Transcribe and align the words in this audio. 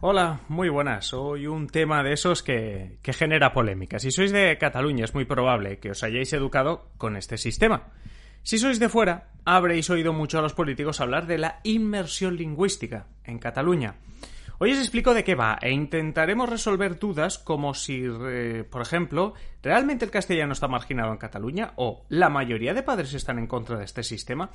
Hola, 0.00 0.42
muy 0.46 0.68
buenas. 0.68 1.12
Hoy 1.12 1.48
un 1.48 1.66
tema 1.66 2.04
de 2.04 2.12
esos 2.12 2.44
que, 2.44 3.00
que, 3.02 3.12
genera 3.12 3.52
polémica. 3.52 3.98
Si 3.98 4.12
sois 4.12 4.30
de 4.30 4.56
Cataluña 4.56 5.04
es 5.04 5.12
muy 5.12 5.24
probable 5.24 5.80
que 5.80 5.90
os 5.90 6.04
hayáis 6.04 6.32
educado 6.32 6.92
con 6.98 7.16
este 7.16 7.36
sistema. 7.36 7.90
Si 8.44 8.58
sois 8.58 8.78
de 8.78 8.88
fuera, 8.88 9.32
habréis 9.44 9.90
oído 9.90 10.12
mucho 10.12 10.38
a 10.38 10.42
los 10.42 10.54
políticos 10.54 11.00
hablar 11.00 11.26
de 11.26 11.38
la 11.38 11.58
inmersión 11.64 12.36
lingüística 12.36 13.08
en 13.24 13.40
Cataluña. 13.40 13.96
Hoy 14.58 14.70
os 14.70 14.78
explico 14.78 15.14
de 15.14 15.24
qué 15.24 15.34
va 15.34 15.58
e 15.60 15.72
intentaremos 15.72 16.48
resolver 16.48 17.00
dudas 17.00 17.36
como 17.36 17.74
si, 17.74 18.04
eh, 18.04 18.62
por 18.70 18.82
ejemplo, 18.82 19.34
¿realmente 19.64 20.04
el 20.04 20.12
castellano 20.12 20.52
está 20.52 20.68
marginado 20.68 21.10
en 21.10 21.18
Cataluña? 21.18 21.72
¿O 21.74 22.06
la 22.08 22.28
mayoría 22.28 22.72
de 22.72 22.84
padres 22.84 23.14
están 23.14 23.40
en 23.40 23.48
contra 23.48 23.78
de 23.78 23.84
este 23.84 24.04
sistema? 24.04 24.50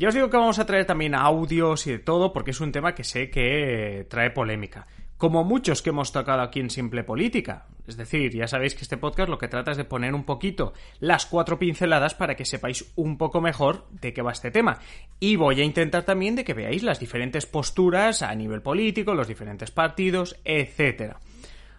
Ya 0.00 0.08
os 0.08 0.14
digo 0.14 0.30
que 0.30 0.38
vamos 0.38 0.58
a 0.58 0.64
traer 0.64 0.86
también 0.86 1.14
audios 1.14 1.86
y 1.86 1.90
de 1.90 1.98
todo, 1.98 2.32
porque 2.32 2.52
es 2.52 2.60
un 2.62 2.72
tema 2.72 2.94
que 2.94 3.04
sé 3.04 3.28
que 3.28 4.06
trae 4.08 4.30
polémica. 4.30 4.86
Como 5.18 5.44
muchos 5.44 5.82
que 5.82 5.90
hemos 5.90 6.10
tocado 6.10 6.40
aquí 6.40 6.58
en 6.58 6.70
Simple 6.70 7.04
Política. 7.04 7.66
Es 7.86 7.98
decir, 7.98 8.34
ya 8.34 8.48
sabéis 8.48 8.74
que 8.74 8.80
este 8.80 8.96
podcast 8.96 9.28
lo 9.28 9.36
que 9.36 9.48
trata 9.48 9.72
es 9.72 9.76
de 9.76 9.84
poner 9.84 10.14
un 10.14 10.24
poquito 10.24 10.72
las 11.00 11.26
cuatro 11.26 11.58
pinceladas 11.58 12.14
para 12.14 12.34
que 12.34 12.46
sepáis 12.46 12.90
un 12.96 13.18
poco 13.18 13.42
mejor 13.42 13.88
de 13.90 14.14
qué 14.14 14.22
va 14.22 14.32
este 14.32 14.50
tema. 14.50 14.78
Y 15.18 15.36
voy 15.36 15.60
a 15.60 15.64
intentar 15.64 16.04
también 16.04 16.34
de 16.34 16.44
que 16.44 16.54
veáis 16.54 16.82
las 16.82 16.98
diferentes 16.98 17.44
posturas 17.44 18.22
a 18.22 18.34
nivel 18.34 18.62
político, 18.62 19.12
los 19.12 19.28
diferentes 19.28 19.70
partidos, 19.70 20.40
etc. 20.46 21.16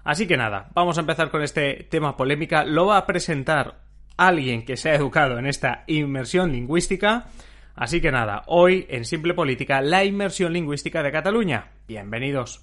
Así 0.04 0.28
que 0.28 0.38
nada, 0.38 0.70
vamos 0.76 1.00
a 1.00 1.02
empezar 1.02 1.32
con 1.32 1.42
este 1.42 1.88
tema 1.90 2.16
polémica. 2.16 2.66
Lo 2.66 2.86
va 2.86 2.98
a 2.98 3.08
presentar 3.08 3.80
alguien 4.16 4.64
que 4.64 4.78
se 4.78 4.92
ha 4.92 4.96
educado 4.96 5.40
en 5.40 5.48
esta 5.48 5.86
inmersión 5.88 6.52
lingüística. 6.52 7.26
Así 7.76 8.02
que 8.02 8.12
nada, 8.12 8.44
hoy 8.48 8.86
en 8.90 9.06
Simple 9.06 9.34
Política, 9.34 9.82
la 9.82 10.04
inmersión 10.04 10.54
lingüística 10.54 11.02
de 11.04 11.12
Cataluña. 11.12 11.72
Bienvenidos. 11.88 12.62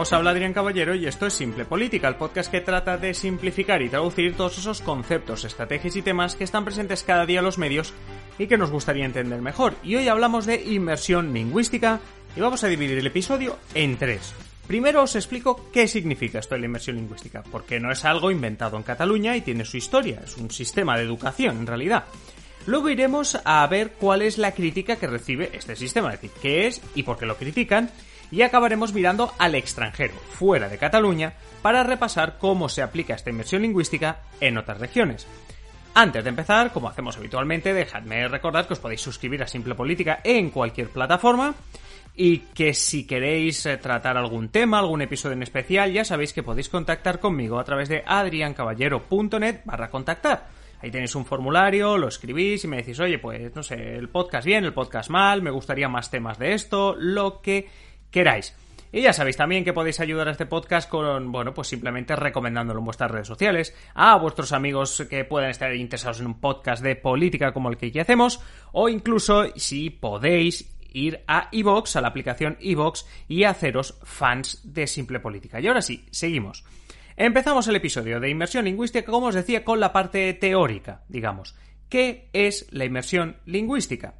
Os 0.00 0.12
habla 0.12 0.30
Adrián 0.30 0.52
Caballero 0.52 0.94
y 0.94 1.06
esto 1.06 1.26
es 1.26 1.34
Simple 1.34 1.64
Política, 1.64 2.06
el 2.06 2.14
podcast 2.14 2.52
que 2.52 2.60
trata 2.60 2.96
de 2.96 3.14
simplificar 3.14 3.82
y 3.82 3.88
traducir 3.88 4.36
todos 4.36 4.56
esos 4.56 4.80
conceptos, 4.80 5.44
estrategias 5.44 5.96
y 5.96 6.02
temas 6.02 6.36
que 6.36 6.44
están 6.44 6.64
presentes 6.64 7.02
cada 7.02 7.26
día 7.26 7.40
en 7.40 7.44
los 7.44 7.58
medios 7.58 7.92
y 8.38 8.46
que 8.46 8.56
nos 8.56 8.70
gustaría 8.70 9.04
entender 9.04 9.42
mejor. 9.42 9.74
Y 9.82 9.96
hoy 9.96 10.06
hablamos 10.06 10.46
de 10.46 10.62
inmersión 10.62 11.34
lingüística 11.34 11.98
y 12.36 12.40
vamos 12.40 12.62
a 12.62 12.68
dividir 12.68 12.96
el 12.96 13.08
episodio 13.08 13.58
en 13.74 13.96
tres. 13.96 14.34
Primero 14.68 15.00
os 15.02 15.16
explico 15.16 15.72
qué 15.72 15.88
significa 15.88 16.40
esto 16.40 16.54
de 16.54 16.60
la 16.60 16.66
inmersión 16.66 16.96
lingüística, 16.96 17.42
porque 17.42 17.80
no 17.80 17.90
es 17.90 18.04
algo 18.04 18.30
inventado 18.30 18.76
en 18.76 18.82
Cataluña 18.82 19.34
y 19.34 19.40
tiene 19.40 19.64
su 19.64 19.78
historia, 19.78 20.20
es 20.22 20.36
un 20.36 20.50
sistema 20.50 20.94
de 20.98 21.04
educación 21.04 21.56
en 21.56 21.66
realidad. 21.66 22.04
Luego 22.66 22.90
iremos 22.90 23.40
a 23.46 23.66
ver 23.66 23.92
cuál 23.92 24.20
es 24.20 24.36
la 24.36 24.52
crítica 24.52 24.96
que 24.96 25.06
recibe 25.06 25.48
este 25.54 25.74
sistema, 25.74 26.12
es 26.12 26.20
decir, 26.20 26.38
qué 26.42 26.66
es 26.66 26.82
y 26.94 27.02
por 27.02 27.16
qué 27.16 27.24
lo 27.24 27.38
critican, 27.38 27.90
y 28.30 28.42
acabaremos 28.42 28.92
mirando 28.92 29.32
al 29.38 29.54
extranjero, 29.54 30.12
fuera 30.32 30.68
de 30.68 30.76
Cataluña, 30.76 31.32
para 31.62 31.82
repasar 31.82 32.36
cómo 32.38 32.68
se 32.68 32.82
aplica 32.82 33.14
esta 33.14 33.30
inmersión 33.30 33.62
lingüística 33.62 34.20
en 34.38 34.58
otras 34.58 34.80
regiones. 34.80 35.26
Antes 35.94 36.22
de 36.22 36.28
empezar, 36.28 36.74
como 36.74 36.90
hacemos 36.90 37.16
habitualmente, 37.16 37.72
dejadme 37.72 38.28
recordar 38.28 38.66
que 38.66 38.74
os 38.74 38.80
podéis 38.80 39.00
suscribir 39.00 39.42
a 39.42 39.48
Simple 39.48 39.74
Política 39.74 40.20
en 40.22 40.50
cualquier 40.50 40.90
plataforma 40.90 41.54
y 42.20 42.38
que 42.52 42.74
si 42.74 43.06
queréis 43.06 43.64
eh, 43.64 43.76
tratar 43.76 44.16
algún 44.16 44.48
tema, 44.48 44.80
algún 44.80 45.02
episodio 45.02 45.36
en 45.36 45.44
especial, 45.44 45.92
ya 45.92 46.04
sabéis 46.04 46.32
que 46.32 46.42
podéis 46.42 46.68
contactar 46.68 47.20
conmigo 47.20 47.60
a 47.60 47.64
través 47.64 47.88
de 47.88 48.02
adriancaballero.net 48.04 49.60
barra 49.64 49.88
contactar. 49.88 50.48
Ahí 50.82 50.90
tenéis 50.90 51.14
un 51.14 51.24
formulario, 51.24 51.96
lo 51.96 52.08
escribís 52.08 52.64
y 52.64 52.68
me 52.68 52.78
decís, 52.78 52.98
oye, 52.98 53.20
pues 53.20 53.54
no 53.54 53.62
sé, 53.62 53.94
el 53.94 54.08
podcast 54.08 54.44
bien, 54.44 54.64
el 54.64 54.74
podcast 54.74 55.10
mal, 55.10 55.42
me 55.42 55.52
gustaría 55.52 55.88
más 55.88 56.10
temas 56.10 56.40
de 56.40 56.54
esto, 56.54 56.96
lo 56.98 57.40
que 57.40 57.68
queráis. 58.10 58.52
Y 58.90 59.02
ya 59.02 59.12
sabéis 59.12 59.36
también 59.36 59.62
que 59.64 59.72
podéis 59.72 60.00
ayudar 60.00 60.26
a 60.26 60.32
este 60.32 60.46
podcast 60.46 60.90
con, 60.90 61.30
bueno, 61.30 61.54
pues 61.54 61.68
simplemente 61.68 62.16
recomendándolo 62.16 62.80
en 62.80 62.84
vuestras 62.84 63.12
redes 63.12 63.28
sociales, 63.28 63.76
a 63.94 64.16
vuestros 64.16 64.50
amigos 64.50 65.06
que 65.08 65.24
puedan 65.24 65.50
estar 65.50 65.72
interesados 65.72 66.18
en 66.18 66.26
un 66.26 66.40
podcast 66.40 66.82
de 66.82 66.96
política 66.96 67.52
como 67.52 67.68
el 67.68 67.76
que 67.76 67.86
aquí 67.86 68.00
hacemos, 68.00 68.40
o 68.72 68.88
incluso, 68.88 69.44
si 69.54 69.90
podéis, 69.90 70.77
ir 70.92 71.22
a 71.26 71.48
iVox, 71.52 71.96
a 71.96 72.00
la 72.00 72.08
aplicación 72.08 72.56
iVox, 72.60 73.06
y 73.28 73.44
haceros 73.44 73.98
fans 74.02 74.60
de 74.64 74.86
Simple 74.86 75.20
Política. 75.20 75.60
Y 75.60 75.66
ahora 75.66 75.82
sí, 75.82 76.06
seguimos. 76.10 76.64
Empezamos 77.16 77.66
el 77.66 77.76
episodio 77.76 78.20
de 78.20 78.30
inmersión 78.30 78.64
lingüística, 78.64 79.10
como 79.10 79.26
os 79.26 79.34
decía, 79.34 79.64
con 79.64 79.80
la 79.80 79.92
parte 79.92 80.32
teórica, 80.34 81.02
digamos. 81.08 81.56
¿Qué 81.88 82.28
es 82.32 82.66
la 82.70 82.84
inmersión 82.84 83.38
lingüística? 83.44 84.14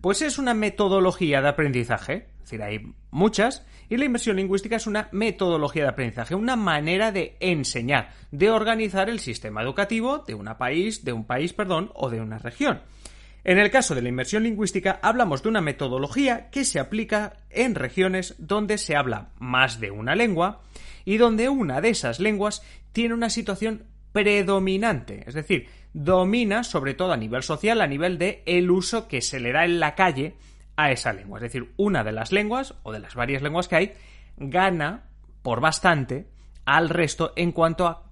Pues 0.00 0.20
es 0.20 0.36
una 0.38 0.52
metodología 0.52 1.40
de 1.40 1.48
aprendizaje, 1.48 2.26
es 2.36 2.42
decir, 2.42 2.62
hay 2.62 2.92
muchas, 3.10 3.64
y 3.88 3.96
la 3.96 4.04
inmersión 4.04 4.36
lingüística 4.36 4.76
es 4.76 4.86
una 4.86 5.08
metodología 5.12 5.84
de 5.84 5.90
aprendizaje, 5.90 6.34
una 6.34 6.56
manera 6.56 7.12
de 7.12 7.36
enseñar, 7.40 8.10
de 8.30 8.50
organizar 8.50 9.08
el 9.08 9.20
sistema 9.20 9.62
educativo 9.62 10.18
de 10.18 10.34
un 10.34 10.46
país, 10.58 11.04
de 11.04 11.12
un 11.12 11.24
país, 11.24 11.52
perdón, 11.52 11.90
o 11.94 12.10
de 12.10 12.20
una 12.20 12.38
región. 12.38 12.80
En 13.44 13.58
el 13.58 13.70
caso 13.70 13.94
de 13.94 14.02
la 14.02 14.08
inmersión 14.08 14.44
lingüística 14.44 15.00
hablamos 15.02 15.42
de 15.42 15.48
una 15.48 15.60
metodología 15.60 16.48
que 16.50 16.64
se 16.64 16.78
aplica 16.78 17.38
en 17.50 17.74
regiones 17.74 18.36
donde 18.38 18.78
se 18.78 18.94
habla 18.94 19.30
más 19.38 19.80
de 19.80 19.90
una 19.90 20.14
lengua 20.14 20.60
y 21.04 21.16
donde 21.16 21.48
una 21.48 21.80
de 21.80 21.88
esas 21.88 22.20
lenguas 22.20 22.62
tiene 22.92 23.14
una 23.14 23.30
situación 23.30 23.84
predominante, 24.12 25.24
es 25.26 25.34
decir, 25.34 25.68
domina 25.92 26.62
sobre 26.62 26.94
todo 26.94 27.12
a 27.12 27.16
nivel 27.16 27.42
social, 27.42 27.80
a 27.80 27.86
nivel 27.86 28.18
de 28.18 28.42
el 28.46 28.70
uso 28.70 29.08
que 29.08 29.20
se 29.20 29.40
le 29.40 29.52
da 29.52 29.64
en 29.64 29.80
la 29.80 29.94
calle 29.94 30.36
a 30.76 30.92
esa 30.92 31.12
lengua, 31.12 31.38
es 31.38 31.42
decir, 31.42 31.72
una 31.76 32.04
de 32.04 32.12
las 32.12 32.30
lenguas 32.30 32.74
o 32.84 32.92
de 32.92 33.00
las 33.00 33.14
varias 33.14 33.42
lenguas 33.42 33.66
que 33.66 33.76
hay 33.76 33.92
gana 34.36 35.04
por 35.42 35.60
bastante 35.60 36.28
al 36.64 36.88
resto 36.88 37.32
en 37.34 37.50
cuanto 37.50 37.86
a 37.86 38.11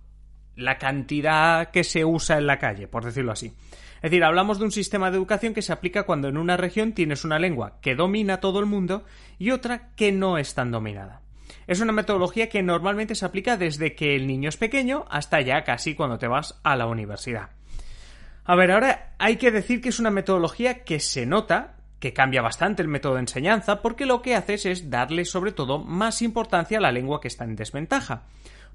la 0.61 0.79
cantidad 0.79 1.71
que 1.71 1.85
se 1.85 2.05
usa 2.05 2.39
en 2.39 2.47
la 2.47 2.59
calle, 2.59 2.89
por 2.89 3.05
decirlo 3.05 3.33
así. 3.33 3.55
Es 3.97 4.11
decir, 4.11 4.25
hablamos 4.25 4.59
de 4.59 4.65
un 4.65 4.71
sistema 4.71 5.11
de 5.11 5.19
educación 5.19 5.53
que 5.53 5.63
se 5.63 5.73
aplica 5.73 6.05
cuando 6.05 6.29
en 6.29 6.39
una 6.39 6.57
región 6.57 6.93
tienes 6.93 7.25
una 7.25 7.39
lengua 7.39 7.79
que 7.83 7.95
domina 7.95 8.41
todo 8.41 8.59
el 8.59 8.67
mundo 8.67 9.05
y 9.39 9.51
otra 9.51 9.91
que 9.95 10.11
no 10.11 10.39
es 10.39 10.55
tan 10.55 10.71
dominada. 10.71 11.21
Es 11.67 11.81
una 11.81 11.93
metodología 11.93 12.49
que 12.49 12.63
normalmente 12.63 13.15
se 13.15 13.27
aplica 13.27 13.57
desde 13.57 13.95
que 13.95 14.17
el 14.17 14.27
niño 14.27 14.49
es 14.49 14.57
pequeño 14.57 15.05
hasta 15.11 15.41
ya 15.43 15.65
casi 15.65 15.95
cuando 15.95 16.19
te 16.19 16.29
vas 16.29 16.59
a 16.63 16.77
la 16.77 16.87
universidad. 16.87 17.51
A 18.45 18.55
ver, 18.57 18.73
ahora 18.73 19.15
hay 19.19 19.37
que 19.37 19.51
decir 19.51 19.81
que 19.81 19.91
es 19.91 20.01
una 20.01 20.11
metodología 20.11 20.83
que 20.83 20.99
se 20.99 21.27
nota 21.27 21.77
que 21.99 22.15
cambia 22.15 22.41
bastante 22.41 22.81
el 22.81 22.89
método 22.89 23.15
de 23.15 23.21
enseñanza 23.21 23.83
porque 23.83 24.07
lo 24.07 24.23
que 24.23 24.35
haces 24.35 24.65
es 24.65 24.89
darle 24.89 25.27
sobre 25.27 25.53
todo 25.53 25.79
más 25.79 26.23
importancia 26.23 26.79
a 26.79 26.81
la 26.81 26.91
lengua 26.91 27.21
que 27.21 27.29
está 27.29 27.45
en 27.45 27.55
desventaja 27.55 28.23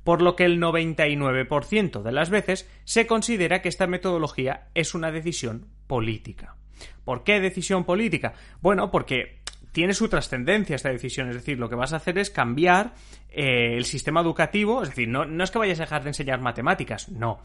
por 0.06 0.22
lo 0.22 0.36
que 0.38 0.46
el 0.46 0.62
99% 0.62 2.04
de 2.04 2.12
las 2.14 2.30
veces 2.30 2.70
se 2.86 3.08
considera 3.08 3.62
que 3.62 3.70
esta 3.70 3.88
metodología 3.88 4.68
es 4.76 4.94
una 4.94 5.12
decisión 5.12 5.66
política. 5.88 6.56
¿Por 7.04 7.24
qué 7.24 7.42
decisión 7.42 7.84
política? 7.84 8.34
Bueno, 8.62 8.92
porque 8.92 9.40
tiene 9.72 9.96
su 9.96 10.08
trascendencia 10.08 10.76
esta 10.76 10.90
decisión, 10.90 11.28
es 11.30 11.36
decir, 11.36 11.58
lo 11.58 11.70
que 11.70 11.76
vas 11.76 11.92
a 11.92 11.98
hacer 11.98 12.20
es 12.20 12.30
cambiar 12.30 12.94
eh, 13.32 13.76
el 13.76 13.84
sistema 13.84 14.22
educativo, 14.22 14.84
es 14.84 14.90
decir, 14.90 15.10
no, 15.10 15.26
no 15.26 15.44
es 15.44 15.50
que 15.50 15.60
vayas 15.60 15.80
a 15.80 15.84
dejar 15.84 16.04
de 16.04 16.12
enseñar 16.12 16.40
matemáticas, 16.40 17.10
no, 17.10 17.40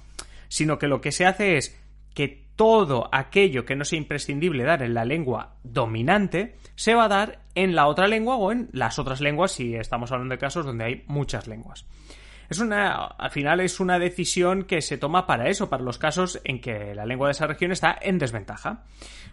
sino 0.48 0.78
que 0.78 0.86
lo 0.86 1.00
que 1.00 1.12
se 1.12 1.24
hace 1.24 1.56
es 1.56 1.80
que 2.12 2.44
todo 2.56 3.08
aquello 3.10 3.64
que 3.64 3.74
no 3.74 3.86
sea 3.86 3.98
imprescindible 3.98 4.64
dar 4.64 4.82
en 4.82 4.92
la 4.92 5.06
lengua 5.06 5.56
dominante 5.62 6.56
se 6.74 6.94
va 6.94 7.04
a 7.04 7.08
dar 7.08 7.40
en 7.54 7.74
la 7.74 7.86
otra 7.86 8.06
lengua 8.06 8.36
o 8.36 8.52
en 8.52 8.68
las 8.72 8.98
otras 8.98 9.22
lenguas 9.22 9.52
si 9.52 9.74
estamos 9.74 10.12
hablando 10.12 10.34
de 10.34 10.38
casos 10.38 10.66
donde 10.66 10.84
hay 10.84 11.04
muchas 11.06 11.46
lenguas. 11.46 11.86
Es 12.50 12.58
una, 12.58 12.94
al 12.96 13.30
final 13.30 13.60
es 13.60 13.78
una 13.78 14.00
decisión 14.00 14.64
que 14.64 14.82
se 14.82 14.98
toma 14.98 15.24
para 15.24 15.48
eso, 15.48 15.70
para 15.70 15.84
los 15.84 15.98
casos 15.98 16.40
en 16.42 16.60
que 16.60 16.96
la 16.96 17.06
lengua 17.06 17.28
de 17.28 17.32
esa 17.32 17.46
región 17.46 17.70
está 17.70 17.96
en 18.02 18.18
desventaja. 18.18 18.86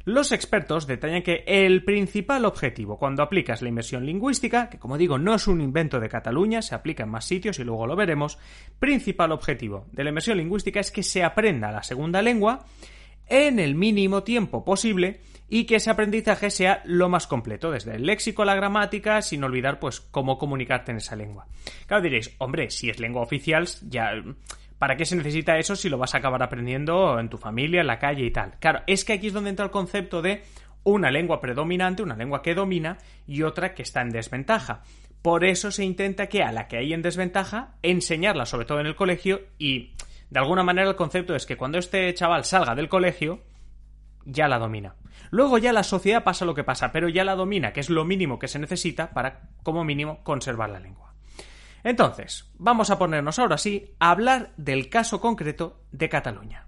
Los 0.06 0.32
expertos 0.32 0.86
detallan 0.86 1.24
que 1.24 1.44
el 1.48 1.84
principal 1.84 2.46
objetivo 2.46 3.00
cuando 3.00 3.24
aplicas 3.24 3.64
la 3.64 3.70
inversión 3.70 4.06
lingüística, 4.06 4.70
que 4.70 4.78
como 4.78 5.00
digo 5.00 5.18
no 5.18 5.34
es 5.34 5.48
un 5.48 5.62
invento 5.62 6.00
de 6.00 6.10
Cataluña, 6.10 6.62
se 6.62 6.76
aplica 6.76 7.06
en 7.06 7.10
más 7.10 7.26
sitios 7.26 7.58
y 7.58 7.64
luego 7.64 7.88
lo 7.88 7.96
veremos, 7.96 8.38
principal 8.78 9.32
objetivo 9.32 9.88
de 9.92 10.04
la 10.04 10.10
inversión 10.10 10.38
lingüística 10.38 10.80
es 10.80 10.92
que 10.92 11.02
se 11.02 11.24
aprenda 11.24 11.72
la 11.72 11.82
segunda 11.82 12.22
lengua 12.22 12.66
en 13.30 13.60
el 13.60 13.76
mínimo 13.76 14.24
tiempo 14.24 14.64
posible 14.64 15.22
y 15.50 15.66
que 15.66 15.76
ese 15.76 15.90
aprendizaje 15.90 16.50
sea 16.50 16.82
lo 16.86 17.10
más 17.10 17.28
completo, 17.28 17.72
desde 17.72 17.96
el 17.96 18.06
léxico 18.06 18.42
a 18.42 18.46
la 18.46 18.56
gramática, 18.56 19.22
sin 19.22 19.44
olvidar 19.44 19.80
pues 19.80 20.02
cómo 20.02 20.38
comunicarte 20.38 20.92
en 20.92 20.98
esa 20.98 21.16
lengua. 21.16 21.48
Claro 21.86 22.04
diréis, 22.04 22.36
hombre, 22.40 22.70
si 22.70 22.90
es 22.90 23.00
lengua 23.00 23.22
oficial, 23.22 23.68
ya 23.84 24.12
¿Para 24.78 24.96
qué 24.96 25.06
se 25.06 25.16
necesita 25.16 25.58
eso 25.58 25.76
si 25.76 25.90
lo 25.90 25.98
vas 25.98 26.14
a 26.14 26.20
acabar 26.20 26.44
aprendiendo 26.44 27.20
en 27.20 27.30
tu 27.30 27.38
familia, 27.38 27.82
en 27.82 27.88
la 27.88 27.98
calle 27.98 28.26
y 28.26 28.32
tal? 28.32 28.60
Claro, 28.60 28.84
es 28.86 29.06
que 29.06 29.14
aquí 29.14 29.28
es 29.28 29.34
donde 29.34 29.50
entra 29.50 29.66
el 29.66 29.72
concepto 29.72 30.22
de 30.22 30.44
una 30.84 31.10
lengua 31.10 31.42
predominante, 31.42 32.04
una 32.04 32.16
lengua 32.16 32.44
que 32.44 32.54
domina 32.54 33.00
y 33.26 33.42
otra 33.42 33.74
que 33.74 33.82
está 33.82 34.02
en 34.02 34.12
desventaja. 34.12 34.84
Por 35.24 35.46
eso 35.46 35.72
se 35.72 35.84
intenta 35.84 36.28
que 36.28 36.44
a 36.44 36.52
la 36.52 36.68
que 36.68 36.78
hay 36.78 36.94
en 36.94 37.02
desventaja 37.02 37.76
enseñarla, 37.82 38.46
sobre 38.46 38.66
todo 38.66 38.80
en 38.80 38.86
el 38.86 38.96
colegio, 38.96 39.42
y 39.58 39.94
De 40.30 40.40
alguna 40.40 40.64
manera 40.64 40.90
el 40.90 40.96
concepto 40.96 41.36
es 41.36 41.46
que 41.46 41.58
cuando 41.58 41.78
este 41.78 42.14
chaval 42.14 42.44
salga 42.44 42.76
del 42.76 42.90
colegio, 42.90 43.44
ya 44.26 44.48
la 44.48 44.60
domina. 44.60 44.96
Luego 45.30 45.58
ya 45.58 45.74
la 45.74 45.84
sociedad 45.84 46.24
pasa 46.24 46.46
lo 46.46 46.54
que 46.54 46.64
pasa, 46.64 46.92
pero 46.92 47.10
ya 47.10 47.24
la 47.24 47.36
domina, 47.36 47.74
que 47.74 47.80
es 47.80 47.90
lo 47.90 48.06
mínimo 48.06 48.40
que 48.40 48.48
se 48.48 48.60
necesita 48.60 49.12
para, 49.12 49.50
como 49.64 49.84
mínimo, 49.84 50.24
conservar 50.24 50.70
la 50.70 50.80
lengua. 50.80 51.14
Entonces, 51.84 52.52
vamos 52.58 52.90
a 52.90 52.98
ponernos 52.98 53.40
ahora 53.40 53.58
sí 53.58 53.96
a 54.00 54.12
hablar 54.12 54.52
del 54.58 54.90
caso 54.90 55.22
concreto 55.22 55.82
de 55.92 56.10
Cataluña. 56.10 56.67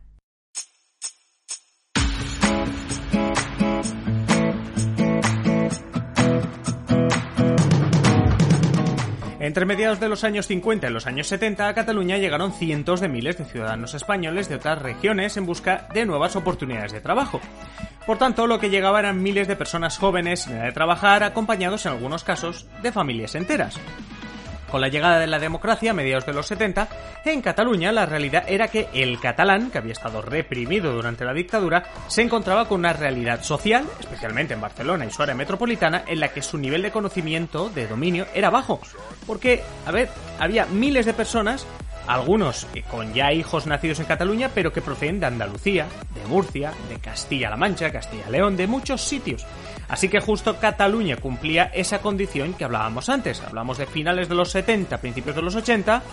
Entre 9.40 9.66
mediados 9.66 10.02
de 10.02 10.10
los 10.10 10.26
años 10.26 10.48
50 10.48 10.88
y 10.88 10.92
los 10.92 11.08
años 11.08 11.28
70 11.28 11.70
a 11.70 11.74
Cataluña 11.74 12.18
llegaron 12.18 12.52
cientos 12.52 13.00
de 13.00 13.08
miles 13.08 13.38
de 13.38 13.46
ciudadanos 13.46 13.94
españoles 13.94 14.50
de 14.50 14.56
otras 14.56 14.82
regiones 14.82 15.38
en 15.38 15.46
busca 15.46 15.88
de 15.94 16.06
nuevas 16.06 16.36
oportunidades 16.36 16.92
de 16.92 17.00
trabajo. 17.00 17.40
Por 18.06 18.18
tanto, 18.18 18.48
lo 18.48 18.60
que 18.60 18.70
llegaba 18.70 19.00
eran 19.00 19.24
miles 19.24 19.48
de 19.48 19.56
personas 19.56 19.98
jóvenes 19.98 20.46
en 20.48 20.58
edad 20.58 20.66
de 20.66 20.72
trabajar, 20.74 21.24
acompañados 21.24 21.86
en 21.86 21.94
algunos 21.94 22.26
casos 22.26 22.68
de 22.84 22.92
familias 22.92 23.36
enteras. 23.36 23.80
Con 24.70 24.82
la 24.82 24.88
llegada 24.88 25.20
de 25.20 25.28
la 25.28 25.40
democracia 25.40 25.92
a 25.92 25.94
mediados 25.94 26.26
de 26.26 26.34
los 26.34 26.48
70, 26.48 26.88
en 27.26 27.42
Cataluña 27.42 27.92
la 27.92 28.06
realidad 28.06 28.44
era 28.48 28.68
que 28.68 28.88
el 28.94 29.20
catalán, 29.20 29.72
que 29.72 29.78
había 29.78 29.94
estado 29.94 30.22
reprimido 30.22 30.94
durante 30.94 31.26
la 31.26 31.34
dictadura, 31.34 31.84
se 32.08 32.22
encontraba 32.22 32.68
con 32.68 32.80
una 32.80 32.94
realidad 32.94 33.42
social, 33.44 33.86
especialmente 34.00 34.54
en 34.54 34.62
Barcelona 34.62 35.06
y 35.06 35.12
su 35.12 35.22
área 35.22 35.36
metropolitana, 35.36 36.04
en 36.08 36.20
la 36.20 36.30
que 36.30 36.42
su 36.42 36.58
nivel 36.58 36.82
de 36.82 36.92
conocimiento, 36.92 37.70
de 37.70 37.88
dominio, 37.88 38.28
era 38.34 38.50
bajo. 38.50 38.80
Porque, 39.26 39.64
a 39.86 39.92
ver, 39.92 40.10
había 40.40 40.66
miles 40.66 41.06
de 41.06 41.14
personas 41.14 41.66
algunos 42.08 42.66
con 42.90 43.14
ya 43.14 43.32
hijos 43.32 43.68
nacidos 43.68 44.00
en 44.00 44.06
Cataluña, 44.08 44.50
pero 44.54 44.74
que 44.74 44.82
proceden 44.82 45.20
de 45.20 45.28
Andalucía, 45.28 45.86
de 46.16 46.26
Murcia, 46.28 46.74
de 46.90 46.98
Castilla-La 46.98 47.56
Mancha, 47.56 47.92
Castilla-León, 47.92 48.58
de 48.58 48.66
muchos 48.66 49.02
sitios. 49.02 49.46
Así 49.90 50.08
que 50.08 50.20
justo 50.20 50.60
Cataluña 50.60 51.18
cumplía 51.18 51.72
esa 51.74 52.00
condición 52.00 52.54
que 52.54 52.64
hablábamos 52.64 53.10
antes. 53.10 53.42
Hablamos 53.42 53.80
de 53.80 53.88
finales 53.88 54.30
de 54.30 54.36
los 54.36 54.52
70, 54.52 55.02
principios 55.02 55.36
de 55.36 55.42
los 55.42 55.56
80. 55.56 56.04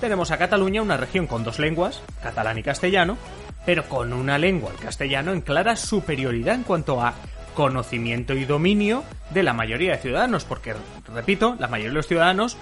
Tenemos 0.00 0.32
a 0.32 0.38
Cataluña 0.38 0.82
una 0.82 0.96
región 0.96 1.26
con 1.26 1.44
dos 1.44 1.58
lenguas, 1.58 2.02
catalán 2.22 2.58
y 2.58 2.62
castellano, 2.62 3.16
pero 3.64 3.88
con 3.88 4.12
una 4.12 4.36
lengua, 4.36 4.72
el 4.72 4.78
castellano, 4.78 5.32
en 5.32 5.42
clara 5.42 5.76
superioridad 5.76 6.56
en 6.56 6.64
cuanto 6.64 7.00
a 7.00 7.14
conocimiento 7.54 8.34
y 8.34 8.44
dominio 8.44 9.04
de 9.30 9.42
la 9.42 9.52
mayoría 9.52 9.92
de 9.92 9.98
ciudadanos, 9.98 10.44
porque, 10.44 10.74
repito, 11.14 11.56
la 11.58 11.68
mayoría 11.68 11.90
de 11.90 11.96
los 11.96 12.08
ciudadanos 12.08 12.56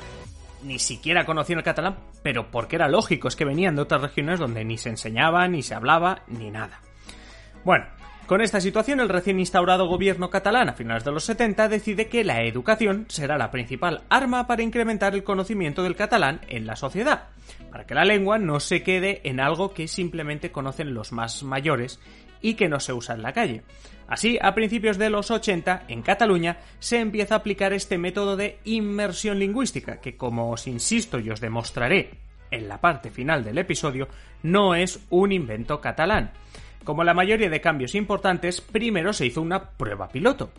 ni 0.63 0.79
siquiera 0.79 1.25
conocían 1.25 1.61
el 1.61 1.65
catalán, 1.65 1.97
pero 2.23 2.51
porque 2.51 2.77
era 2.77 2.89
lógico, 2.89 3.29
es 3.29 3.37
que 3.37 3.45
venían 3.45 3.77
de 3.77 3.83
otras 3.83 4.03
regiones 4.03 4.39
donde 4.39 4.65
ni 4.65 4.77
se 4.77 4.91
enseñaba, 4.91 5.47
ni 5.49 5.63
se 5.63 5.75
hablaba, 5.75 6.23
ni 6.27 6.51
nada. 6.51 6.81
Bueno, 7.65 7.87
con 8.29 8.43
esta 8.43 8.61
situación, 8.61 9.01
el 9.01 9.09
recién 9.09 9.41
instaurado 9.41 9.89
gobierno 9.89 10.29
catalán 10.29 10.69
a 10.69 10.75
finales 10.75 11.03
de 11.03 11.13
los 11.13 11.25
70 11.25 11.67
decide 11.69 12.09
que 12.09 12.25
la 12.25 12.43
educación 12.43 13.07
será 13.09 13.39
la 13.39 13.51
principal 13.51 14.03
arma 14.11 14.47
para 14.47 14.63
incrementar 14.63 15.15
el 15.15 15.25
conocimiento 15.25 15.83
del 15.83 15.97
catalán 15.97 16.43
en 16.47 16.67
la 16.67 16.77
sociedad, 16.77 17.29
para 17.71 17.87
que 17.87 17.95
la 17.95 18.05
lengua 18.05 18.39
no 18.39 18.61
se 18.61 18.83
quede 18.83 19.23
en 19.25 19.41
algo 19.41 19.73
que 19.73 19.89
simplemente 19.89 20.53
conocen 20.53 20.93
los 20.93 21.11
más 21.11 21.43
mayores 21.43 22.01
y 22.43 22.53
que 22.53 22.69
no 22.69 22.81
se 22.81 22.93
usa 22.93 23.15
en 23.15 23.23
la 23.23 23.33
calle. 23.33 23.63
Así, 24.07 24.39
a 24.43 24.55
principios 24.55 24.99
de 24.99 25.09
los 25.09 25.31
80, 25.31 25.85
en 25.89 26.03
Cataluña, 26.03 26.59
se 26.81 27.01
empieza 27.01 27.35
a 27.35 27.39
aplicar 27.39 27.73
este 27.73 27.97
método 27.97 28.37
de 28.37 28.59
inmersión 28.65 29.39
lingüística, 29.39 30.03
que 30.03 30.19
como 30.19 30.51
os 30.51 30.67
insisto 30.67 31.19
y 31.19 31.31
os 31.31 31.41
demostraré 31.41 32.11
en 32.51 32.69
la 32.69 32.79
parte 32.79 33.11
final 33.11 33.43
del 33.43 33.57
episodio, 33.57 34.07
no 34.43 34.75
es 34.75 35.01
un 35.09 35.33
invento 35.33 35.81
catalán. 35.81 36.33
Como 36.85 37.05
la 37.05 37.15
mayoría 37.15 37.51
de 37.51 37.61
cambios 37.61 37.95
importantes, 37.95 38.61
primero 38.61 39.13
se 39.13 39.27
hizo 39.27 39.43
una 39.43 39.71
prueba 39.71 40.09
piloto. 40.09 40.51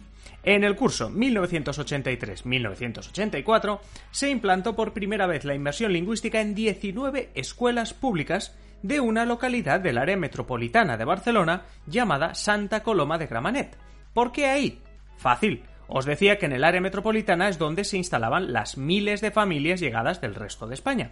En 0.43 0.63
el 0.63 0.75
curso 0.75 1.11
1983-1984 1.11 3.79
se 4.11 4.29
implantó 4.29 4.75
por 4.75 4.93
primera 4.93 5.25
vez 5.27 5.43
la 5.43 5.53
inmersión 5.53 5.91
lingüística 5.91 6.39
en 6.39 6.55
19 6.55 7.31
escuelas 7.35 7.93
públicas 7.93 8.55
de 8.81 9.01
una 9.01 9.25
localidad 9.25 9.81
del 9.81 9.97
área 9.97 10.15
metropolitana 10.15 10.95
de 10.95 11.03
Barcelona 11.03 11.63
llamada 11.85 12.35
Santa 12.35 12.83
Coloma 12.83 13.17
de 13.17 13.27
Gramenet. 13.27 13.75
¿Por 14.13 14.31
qué 14.31 14.47
ahí? 14.47 14.81
Fácil. 15.17 15.63
Os 15.87 16.05
decía 16.05 16.37
que 16.37 16.45
en 16.45 16.53
el 16.53 16.63
área 16.63 16.79
metropolitana 16.79 17.49
es 17.49 17.57
donde 17.57 17.83
se 17.83 17.97
instalaban 17.97 18.53
las 18.53 18.77
miles 18.77 19.19
de 19.21 19.31
familias 19.31 19.79
llegadas 19.79 20.21
del 20.21 20.35
resto 20.35 20.67
de 20.67 20.75
España. 20.75 21.09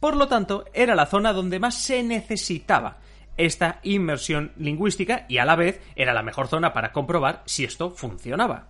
Por 0.00 0.16
lo 0.16 0.26
tanto, 0.28 0.64
era 0.74 0.94
la 0.94 1.06
zona 1.06 1.32
donde 1.32 1.60
más 1.60 1.76
se 1.76 2.02
necesitaba 2.02 2.98
esta 3.36 3.80
inmersión 3.82 4.52
lingüística 4.56 5.26
y 5.28 5.38
a 5.38 5.44
la 5.44 5.56
vez 5.56 5.80
era 5.94 6.14
la 6.14 6.22
mejor 6.22 6.48
zona 6.48 6.72
para 6.72 6.92
comprobar 6.92 7.42
si 7.46 7.64
esto 7.64 7.90
funcionaba. 7.90 8.68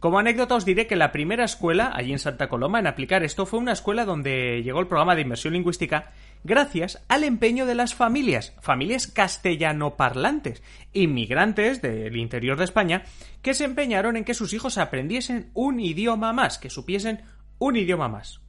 Como 0.00 0.20
anécdota 0.20 0.54
os 0.54 0.64
diré 0.64 0.86
que 0.86 0.94
la 0.94 1.10
primera 1.10 1.44
escuela, 1.44 1.90
allí 1.92 2.12
en 2.12 2.20
Santa 2.20 2.48
Coloma, 2.48 2.78
en 2.78 2.86
aplicar 2.86 3.24
esto 3.24 3.46
fue 3.46 3.58
una 3.58 3.72
escuela 3.72 4.04
donde 4.04 4.62
llegó 4.62 4.78
el 4.78 4.86
programa 4.86 5.16
de 5.16 5.22
inmersión 5.22 5.54
lingüística 5.54 6.12
gracias 6.44 7.04
al 7.08 7.24
empeño 7.24 7.66
de 7.66 7.74
las 7.74 7.96
familias, 7.96 8.54
familias 8.60 9.08
castellano-parlantes, 9.08 10.62
inmigrantes 10.92 11.82
del 11.82 12.16
interior 12.16 12.56
de 12.58 12.64
España, 12.64 13.02
que 13.42 13.54
se 13.54 13.64
empeñaron 13.64 14.16
en 14.16 14.22
que 14.22 14.34
sus 14.34 14.52
hijos 14.52 14.78
aprendiesen 14.78 15.50
un 15.52 15.80
idioma 15.80 16.32
más, 16.32 16.58
que 16.58 16.70
supiesen 16.70 17.22
un 17.58 17.74
idioma 17.74 18.08
más. 18.08 18.40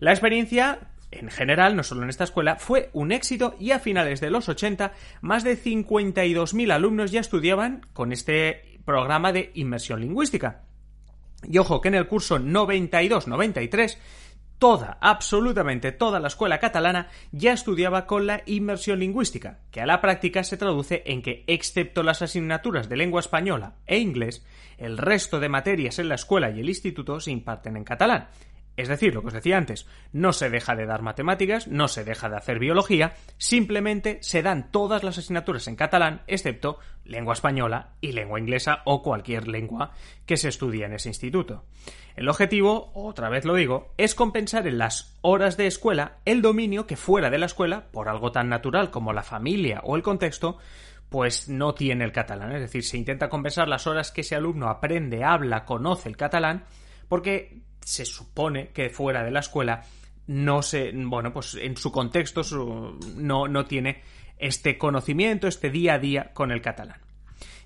La 0.00 0.10
experiencia 0.10 0.80
en 1.10 1.30
general, 1.30 1.76
no 1.76 1.82
solo 1.82 2.02
en 2.02 2.10
esta 2.10 2.24
escuela, 2.24 2.56
fue 2.56 2.90
un 2.92 3.12
éxito 3.12 3.56
y 3.58 3.70
a 3.70 3.78
finales 3.78 4.20
de 4.20 4.30
los 4.30 4.48
80 4.48 4.92
más 5.20 5.44
de 5.44 5.56
52.000 5.56 6.72
alumnos 6.72 7.10
ya 7.10 7.20
estudiaban 7.20 7.86
con 7.92 8.12
este 8.12 8.80
programa 8.84 9.32
de 9.32 9.50
inmersión 9.54 10.00
lingüística. 10.00 10.62
Y 11.44 11.58
ojo 11.58 11.80
que 11.80 11.88
en 11.88 11.94
el 11.94 12.08
curso 12.08 12.38
92-93 12.38 13.96
toda, 14.58 14.98
absolutamente 15.00 15.92
toda 15.92 16.20
la 16.20 16.28
escuela 16.28 16.58
catalana 16.58 17.08
ya 17.30 17.52
estudiaba 17.52 18.06
con 18.06 18.26
la 18.26 18.42
inmersión 18.46 18.98
lingüística, 18.98 19.60
que 19.70 19.80
a 19.80 19.86
la 19.86 20.00
práctica 20.00 20.42
se 20.42 20.56
traduce 20.56 21.02
en 21.06 21.22
que, 21.22 21.44
excepto 21.46 22.02
las 22.02 22.22
asignaturas 22.22 22.88
de 22.88 22.96
lengua 22.96 23.20
española 23.20 23.76
e 23.86 23.98
inglés, 23.98 24.44
el 24.76 24.98
resto 24.98 25.40
de 25.40 25.48
materias 25.48 25.98
en 25.98 26.08
la 26.08 26.16
escuela 26.16 26.50
y 26.50 26.60
el 26.60 26.68
instituto 26.68 27.20
se 27.20 27.30
imparten 27.30 27.76
en 27.76 27.84
catalán. 27.84 28.28
Es 28.78 28.86
decir, 28.86 29.12
lo 29.12 29.22
que 29.22 29.26
os 29.26 29.32
decía 29.32 29.58
antes, 29.58 29.88
no 30.12 30.32
se 30.32 30.50
deja 30.50 30.76
de 30.76 30.86
dar 30.86 31.02
matemáticas, 31.02 31.66
no 31.66 31.88
se 31.88 32.04
deja 32.04 32.28
de 32.28 32.36
hacer 32.36 32.60
biología, 32.60 33.14
simplemente 33.36 34.18
se 34.22 34.40
dan 34.40 34.70
todas 34.70 35.02
las 35.02 35.18
asignaturas 35.18 35.66
en 35.66 35.74
catalán, 35.74 36.22
excepto 36.28 36.78
lengua 37.04 37.32
española 37.32 37.94
y 38.00 38.12
lengua 38.12 38.38
inglesa 38.38 38.82
o 38.84 39.02
cualquier 39.02 39.48
lengua 39.48 39.90
que 40.26 40.36
se 40.36 40.48
estudie 40.48 40.84
en 40.84 40.92
ese 40.92 41.08
instituto. 41.08 41.64
El 42.14 42.28
objetivo, 42.28 42.92
otra 42.94 43.28
vez 43.28 43.44
lo 43.44 43.56
digo, 43.56 43.94
es 43.96 44.14
compensar 44.14 44.68
en 44.68 44.78
las 44.78 45.18
horas 45.22 45.56
de 45.56 45.66
escuela 45.66 46.18
el 46.24 46.40
dominio 46.40 46.86
que 46.86 46.94
fuera 46.94 47.30
de 47.30 47.38
la 47.38 47.46
escuela, 47.46 47.88
por 47.90 48.08
algo 48.08 48.30
tan 48.30 48.48
natural 48.48 48.92
como 48.92 49.12
la 49.12 49.24
familia 49.24 49.80
o 49.82 49.96
el 49.96 50.04
contexto, 50.04 50.56
pues 51.08 51.48
no 51.48 51.74
tiene 51.74 52.04
el 52.04 52.12
catalán. 52.12 52.52
Es 52.52 52.60
decir, 52.60 52.84
se 52.84 52.96
intenta 52.96 53.28
compensar 53.28 53.66
las 53.66 53.88
horas 53.88 54.12
que 54.12 54.20
ese 54.20 54.36
alumno 54.36 54.68
aprende, 54.68 55.24
habla, 55.24 55.64
conoce 55.64 56.08
el 56.08 56.16
catalán, 56.16 56.62
porque 57.08 57.66
se 57.88 58.04
supone 58.04 58.68
que 58.68 58.90
fuera 58.90 59.24
de 59.24 59.30
la 59.30 59.40
escuela 59.40 59.82
no 60.26 60.60
se, 60.60 60.92
bueno, 60.94 61.32
pues 61.32 61.54
en 61.54 61.74
su 61.78 61.90
contexto 61.90 62.42
no, 63.16 63.48
no 63.48 63.64
tiene 63.64 64.02
este 64.36 64.76
conocimiento, 64.76 65.48
este 65.48 65.70
día 65.70 65.94
a 65.94 65.98
día 65.98 66.30
con 66.34 66.52
el 66.52 66.60
catalán. 66.60 67.00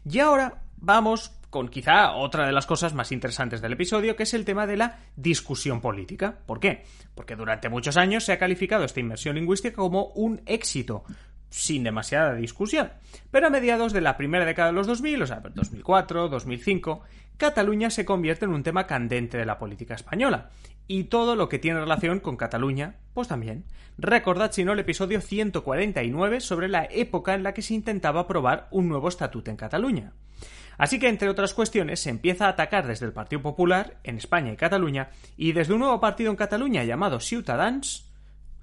Y 0.08 0.20
ahora 0.20 0.62
vamos 0.76 1.32
con 1.50 1.68
quizá 1.68 2.12
otra 2.12 2.46
de 2.46 2.52
las 2.52 2.66
cosas 2.66 2.94
más 2.94 3.10
interesantes 3.10 3.60
del 3.60 3.72
episodio, 3.72 4.14
que 4.14 4.22
es 4.22 4.32
el 4.32 4.44
tema 4.44 4.64
de 4.64 4.76
la 4.76 5.00
discusión 5.16 5.80
política. 5.80 6.38
¿Por 6.46 6.60
qué? 6.60 6.84
Porque 7.16 7.34
durante 7.34 7.68
muchos 7.68 7.96
años 7.96 8.24
se 8.24 8.32
ha 8.32 8.38
calificado 8.38 8.84
esta 8.84 9.00
inmersión 9.00 9.34
lingüística 9.34 9.74
como 9.74 10.06
un 10.14 10.40
éxito, 10.46 11.02
sin 11.52 11.84
demasiada 11.84 12.34
discusión. 12.34 12.90
Pero 13.30 13.46
a 13.46 13.50
mediados 13.50 13.92
de 13.92 14.00
la 14.00 14.16
primera 14.16 14.46
década 14.46 14.68
de 14.68 14.74
los 14.74 14.86
2000, 14.86 15.22
o 15.22 15.26
sea, 15.26 15.40
2004, 15.40 16.28
2005, 16.28 17.02
Cataluña 17.36 17.90
se 17.90 18.04
convierte 18.04 18.46
en 18.46 18.52
un 18.52 18.62
tema 18.62 18.86
candente 18.86 19.36
de 19.36 19.44
la 19.44 19.58
política 19.58 19.94
española. 19.94 20.50
Y 20.88 21.04
todo 21.04 21.36
lo 21.36 21.48
que 21.48 21.58
tiene 21.58 21.80
relación 21.80 22.20
con 22.20 22.36
Cataluña, 22.36 22.96
pues 23.12 23.28
también. 23.28 23.64
Recordad 23.98 24.50
si 24.50 24.64
no 24.64 24.72
el 24.72 24.78
episodio 24.78 25.20
149 25.20 26.40
sobre 26.40 26.68
la 26.68 26.88
época 26.90 27.34
en 27.34 27.42
la 27.42 27.52
que 27.52 27.62
se 27.62 27.74
intentaba 27.74 28.20
aprobar 28.20 28.68
un 28.70 28.88
nuevo 28.88 29.08
estatuto 29.08 29.50
en 29.50 29.56
Cataluña. 29.56 30.12
Así 30.78 30.98
que, 30.98 31.08
entre 31.08 31.28
otras 31.28 31.52
cuestiones, 31.52 32.00
se 32.00 32.10
empieza 32.10 32.46
a 32.46 32.50
atacar 32.50 32.86
desde 32.86 33.04
el 33.04 33.12
Partido 33.12 33.42
Popular, 33.42 33.98
en 34.04 34.16
España 34.16 34.52
y 34.52 34.56
Cataluña, 34.56 35.10
y 35.36 35.52
desde 35.52 35.74
un 35.74 35.80
nuevo 35.80 36.00
partido 36.00 36.30
en 36.30 36.36
Cataluña 36.36 36.82
llamado 36.84 37.20
Ciutadans, 37.20 38.10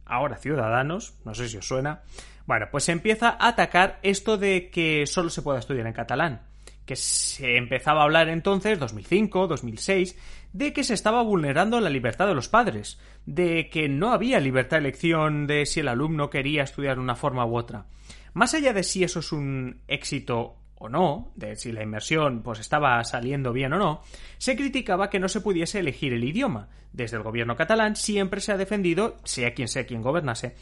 ahora 0.06 0.38
Ciudadanos, 0.38 1.14
no 1.24 1.36
sé 1.36 1.48
si 1.48 1.58
os 1.58 1.68
suena, 1.68 2.02
bueno, 2.50 2.66
pues 2.72 2.86
se 2.86 2.94
empieza 2.94 3.30
a 3.30 3.50
atacar 3.50 4.00
esto 4.02 4.36
de 4.40 4.72
que 4.72 5.06
solo 5.06 5.30
se 5.30 5.44
pueda 5.44 5.60
estudiar 5.60 5.86
en 5.86 5.94
catalán, 5.94 6.42
que 6.84 6.96
se 6.96 7.58
empezaba 7.58 8.02
a 8.02 8.06
hablar 8.06 8.28
entonces, 8.28 8.80
2005, 8.80 9.46
2006, 9.46 10.18
de 10.54 10.74
que 10.74 10.84
se 10.84 10.96
estaba 10.96 11.22
vulnerando 11.22 11.80
la 11.80 11.92
libertad 11.92 12.26
de 12.26 12.34
los 12.34 12.50
padres, 12.50 13.00
de 13.28 13.70
que 13.70 13.88
no 13.88 14.14
había 14.14 14.40
libertad 14.40 14.78
de 14.78 14.88
elección 14.88 15.46
de 15.46 15.68
si 15.68 15.82
el 15.82 15.90
alumno 15.90 16.32
quería 16.32 16.64
estudiar 16.64 16.96
de 16.96 17.04
una 17.04 17.16
forma 17.16 17.46
u 17.46 17.56
otra. 17.56 17.86
Más 18.34 18.56
allá 18.56 18.74
de 18.74 18.82
si 18.82 19.04
eso 19.04 19.20
es 19.20 19.32
un 19.32 19.82
éxito 19.88 20.56
o 20.80 20.90
no, 20.90 21.32
de 21.36 21.56
si 21.56 21.72
la 21.72 21.84
inmersión 21.84 22.42
pues 22.42 22.60
estaba 22.60 23.04
saliendo 23.04 23.54
bien 23.54 23.74
o 23.74 23.78
no, 23.78 24.02
se 24.40 24.56
criticaba 24.56 25.12
que 25.12 25.20
no 25.20 25.30
se 25.30 25.42
pudiese 25.42 25.78
elegir 25.78 26.14
el 26.14 26.24
idioma. 26.24 26.70
Desde 26.94 27.18
el 27.18 27.24
gobierno 27.24 27.56
catalán 27.56 27.96
siempre 27.96 28.42
se 28.42 28.52
ha 28.52 28.58
defendido, 28.58 29.18
sea 29.24 29.54
quien 29.54 29.68
sea 29.68 29.86
quien 29.86 30.02
gobernase, 30.02 30.56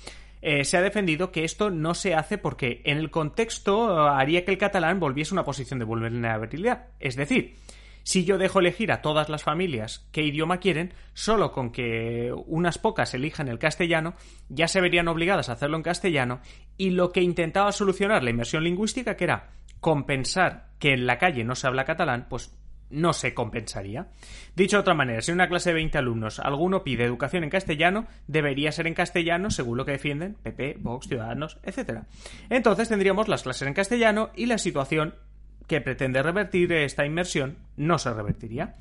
eh, 0.50 0.63
se 0.63 0.77
ha 0.77 0.82
defendido 0.82 1.30
que 1.30 1.44
esto 1.44 1.70
no 1.70 1.94
se 1.94 2.16
hace 2.16 2.38
porque 2.38 2.82
en 2.86 2.98
el 2.98 3.12
contexto 3.12 3.92
eh, 3.92 4.12
haría 4.16 4.46
que 4.46 4.51
el 4.51 4.58
catalán 4.58 4.98
volviese 4.98 5.34
a 5.34 5.36
una 5.36 5.44
posición 5.44 5.77
de 5.77 5.84
vulnerabilidad. 5.84 6.88
Es 7.01 7.18
decir, 7.18 7.56
si 8.04 8.24
yo 8.24 8.38
dejo 8.38 8.62
elegir 8.62 8.94
a 8.94 9.01
todas 9.01 9.27
las 9.27 9.44
familias 9.44 10.08
qué 10.13 10.22
idioma 10.24 10.62
quieren, 10.62 10.94
solo 11.13 11.51
con 11.51 11.74
que 11.74 12.32
unas 12.46 12.77
pocas 12.77 13.13
elijan 13.13 13.50
el 13.50 13.60
castellano, 13.60 14.13
ya 14.48 14.70
se 14.70 14.80
verían 14.80 15.10
obligadas 15.10 15.50
a 15.50 15.51
hacerlo 15.51 15.75
en 15.75 15.84
castellano, 15.84 16.39
y 16.77 16.92
lo 16.92 17.12
que 17.12 17.22
intentaba 17.22 17.74
solucionar 17.74 18.24
la 18.24 18.30
inmersión 18.30 18.63
lingüística, 18.63 19.18
que 19.18 19.25
era 19.25 19.50
compensar 19.82 20.70
que 20.80 20.94
en 20.94 21.08
la 21.08 21.18
calle 21.18 21.44
no 21.44 21.56
se 21.56 21.68
habla 21.68 21.84
catalán, 21.84 22.27
pues 22.30 22.58
no 22.89 23.13
se 23.13 23.34
compensaría. 23.34 24.08
Dicho 24.56 24.77
de 24.77 24.82
otra 24.82 24.94
manera, 24.94 25.22
si 25.22 25.32
una 25.32 25.48
clase 25.48 25.70
de 25.70 25.75
20 25.75 25.98
alumnos 25.98 26.39
alguno 26.39 26.84
pide 26.84 27.03
educación 27.03 27.44
en 27.44 27.50
castellano, 27.50 28.08
debería 28.27 28.72
ser 28.72 28.88
en 28.88 28.94
castellano 28.94 29.50
según 29.50 29.77
lo 29.77 29.86
que 29.86 29.94
defienden 29.94 30.36
PP, 30.36 30.77
Vox, 30.79 31.08
Ciudadanos, 31.08 31.58
etc. 31.63 32.03
Entonces 32.50 32.89
tendríamos 32.89 33.27
las 33.27 33.44
clases 33.44 33.67
en 33.67 33.74
castellano 33.74 34.29
y 34.36 34.46
la 34.46 34.58
situación 34.58 35.15
que 35.67 35.82
pretende 35.82 36.24
revertir 36.24 36.72
esta 36.72 37.06
inmersión 37.06 37.58
no 37.75 37.98
se 37.98 38.13
revertiría. 38.13 38.75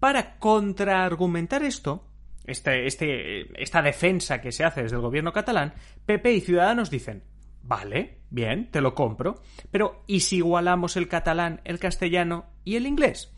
Para 0.00 0.36
contraargumentar 0.38 1.62
esto, 1.62 2.06
este, 2.44 2.86
este, 2.86 3.62
esta 3.62 3.82
defensa 3.82 4.40
que 4.40 4.50
se 4.50 4.64
hace 4.64 4.82
desde 4.82 4.96
el 4.96 5.02
gobierno 5.02 5.32
catalán, 5.32 5.74
PP 6.06 6.32
y 6.32 6.40
Ciudadanos 6.40 6.90
dicen 6.90 7.22
Vale, 7.62 8.18
bien, 8.30 8.70
te 8.70 8.80
lo 8.80 8.94
compro. 8.94 9.40
Pero 9.70 10.02
¿y 10.06 10.20
si 10.20 10.36
igualamos 10.38 10.96
el 10.96 11.08
catalán, 11.08 11.60
el 11.64 11.78
castellano 11.78 12.46
y 12.64 12.76
el 12.76 12.86
inglés? 12.86 13.32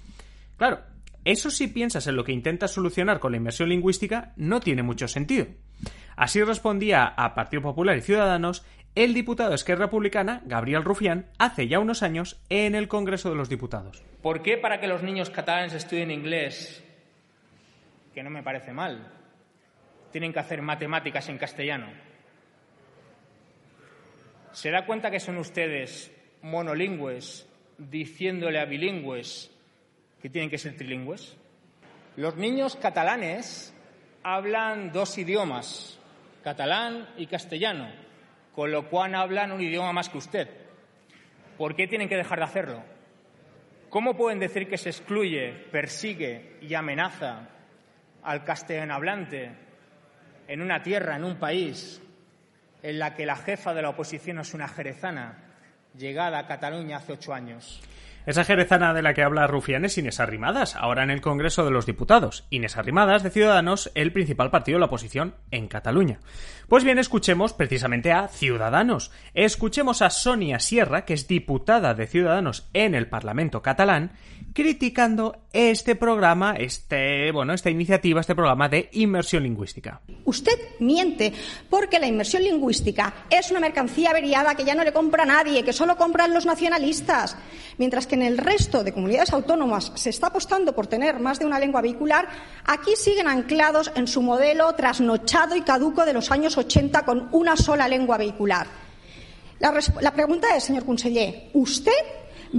Claro, 0.57 0.81
eso 1.25 1.51
si 1.51 1.69
piensas 1.69 2.07
en 2.07 2.17
lo 2.17 2.25
que 2.25 2.33
intentas 2.33 2.73
solucionar 2.73 3.19
con 3.19 3.33
la 3.33 3.39
inmersión 3.39 3.71
lingüística 3.71 4.33
no 4.37 4.61
tiene 4.61 4.83
mucho 4.83 5.09
sentido. 5.09 5.47
Así 6.17 6.43
respondía 6.43 7.05
a 7.05 7.35
Partido 7.35 7.63
Popular 7.63 7.97
y 7.97 8.03
Ciudadanos 8.03 8.65
el 8.95 9.15
diputado 9.15 9.49
de 9.49 9.57
Esquerra 9.57 9.87
Republicana, 9.87 10.43
Gabriel 10.45 10.85
Rufián, 10.85 11.27
hace 11.39 11.67
ya 11.67 11.81
unos 11.81 12.03
años 12.03 12.41
en 12.49 12.77
el 12.77 12.87
Congreso 12.87 13.31
de 13.31 13.37
los 13.37 13.49
Diputados. 13.49 14.05
¿Por 14.23 14.43
qué 14.43 14.57
para 14.57 14.79
que 14.79 14.87
los 14.87 15.03
niños 15.03 15.31
catalanes 15.31 15.73
estudien 15.73 16.13
inglés, 16.13 16.85
que 18.15 18.23
no 18.23 18.31
me 18.31 18.45
parece 18.45 18.73
mal, 18.73 19.11
tienen 20.13 20.33
que 20.33 20.39
hacer 20.39 20.63
matemáticas 20.63 21.29
en 21.29 21.39
castellano? 21.39 21.89
¿Se 24.53 24.71
da 24.71 24.87
cuenta 24.87 25.11
que 25.11 25.19
son 25.19 25.39
ustedes 25.39 26.13
monolingües 26.43 27.49
diciéndole 27.79 28.61
a 28.61 28.67
bilingües 28.67 29.54
que 30.25 30.31
tienen 30.31 30.49
que 30.49 30.57
ser 30.57 30.75
trilingües? 30.75 31.37
Los 32.17 32.37
niños 32.37 32.77
catalanes 32.77 33.75
hablan 34.23 34.91
dos 34.91 35.19
idiomas, 35.19 35.99
catalán 36.43 37.11
y 37.19 37.27
castellano, 37.27 37.91
con 38.55 38.73
lo 38.73 38.89
cual 38.89 39.15
hablan 39.17 39.53
un 39.53 39.61
idioma 39.61 39.93
más 39.93 40.09
que 40.09 40.17
usted. 40.17 40.49
¿Por 41.59 41.77
qué 41.77 41.87
tienen 41.87 42.09
que 42.09 42.17
dejar 42.17 42.39
de 42.39 42.45
hacerlo? 42.47 42.83
¿Cómo 43.91 44.17
pueden 44.17 44.39
decir 44.39 44.67
que 44.67 44.79
se 44.79 44.89
excluye, 44.89 45.53
persigue 45.71 46.57
y 46.63 46.73
amenaza 46.73 47.47
al 48.23 48.45
castellano 48.45 48.95
hablante 48.95 49.51
en 50.49 50.63
una 50.63 50.83
tierra, 50.83 51.17
en 51.17 51.25
un 51.25 51.37
país, 51.37 52.01
en 52.83 52.99
la 52.99 53.15
que 53.15 53.27
la 53.27 53.37
jefa 53.37 53.75
de 53.75 53.83
la 53.83 53.91
oposición 53.91 54.39
es 54.39 54.55
una 54.55 54.69
jerezana 54.69 55.53
llegada 55.95 56.39
a 56.39 56.47
Cataluña 56.47 56.97
hace 56.97 57.13
ocho 57.13 57.35
años. 57.35 57.83
Esa 58.27 58.45
jerezana 58.45 58.95
de 58.95 59.03
la 59.03 59.13
que 59.13 59.23
habla 59.23 59.47
Rufián 59.47 59.85
es 59.85 59.99
Inés 59.99 60.19
Arrimadas, 60.19 60.77
ahora 60.77 61.03
en 61.03 61.11
el 61.11 61.21
Congreso 61.21 61.63
de 61.63 61.71
los 61.71 61.85
Diputados. 61.85 62.47
Inés 62.49 62.79
Arrimadas, 62.79 63.23
de 63.23 63.29
Ciudadanos, 63.29 63.93
el 63.95 64.13
principal 64.13 64.51
partido 64.51 64.77
de 64.77 64.81
la 64.81 64.87
oposición 64.87 65.35
en 65.51 65.69
Cataluña. 65.69 66.21
Pues 66.67 66.85
bien, 66.85 66.99
escuchemos 66.99 67.53
precisamente 67.53 68.13
a 68.13 68.29
Ciudadanos. 68.29 69.13
Escuchemos 69.35 70.01
a 70.01 70.09
Sonia 70.09 70.59
Sierra, 70.59 71.05
que 71.05 71.13
es 71.13 71.29
diputada 71.29 71.93
de 71.93 72.07
Ciudadanos 72.07 72.71
en 72.73 72.95
el 72.95 73.09
Parlamento 73.09 73.61
catalán, 73.61 74.13
criticando 74.55 75.37
este 75.53 75.97
programa, 75.97 76.55
este, 76.57 77.33
bueno, 77.33 77.53
esta 77.53 77.71
iniciativa, 77.71 78.21
este 78.21 78.37
programa 78.37 78.69
de 78.69 78.89
inmersión 78.93 79.43
lingüística. 79.43 80.01
Usted 80.25 80.53
miente 80.79 81.33
porque 81.69 81.99
la 81.99 82.07
inmersión 82.07 82.45
lingüística 82.45 83.27
es 83.29 83.51
una 83.51 83.59
mercancía 83.59 84.11
averiada 84.11 84.55
que 84.55 84.65
ya 84.65 84.77
no 84.77 84.85
le 84.85 84.93
compra 84.93 85.25
nadie, 85.25 85.65
que 85.65 85.73
solo 85.73 85.97
compran 85.97 86.33
los 86.33 86.47
nacionalistas. 86.47 87.37
Mientras 87.79 88.07
que 88.07 88.15
en 88.15 88.23
el 88.23 88.39
resto 88.39 88.85
de 88.85 88.93
comunidades 88.93 89.33
autónomas 89.33 89.91
se 89.97 90.11
está 90.11 90.29
apostando 90.29 90.73
por 90.73 90.87
tener 90.87 91.19
más 91.19 91.41
de 91.41 91.47
una 91.47 91.59
lengua 91.59 91.83
vehicular, 91.83 92.29
aquí 92.65 92.95
siguen 92.95 93.27
anclados 93.27 93.91
en 93.97 94.07
su 94.07 94.23
modelo 94.23 94.73
trasnochado 94.75 95.57
y 95.57 95.63
caduco 95.63 96.05
de 96.05 96.13
los 96.13 96.31
años 96.31 96.57
80 96.57 97.05
con 97.05 97.29
una 97.33 97.57
sola 97.57 97.89
lengua 97.89 98.19
vehicular. 98.19 98.69
La, 99.59 99.75
la 100.01 100.13
pregunta 100.13 100.57
es, 100.57 100.65
señor 100.65 100.85
conseller, 100.85 101.51
¿usted 101.55 101.93